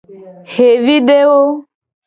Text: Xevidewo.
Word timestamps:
Xevidewo. 0.53 1.39